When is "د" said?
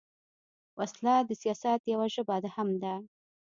1.27-1.31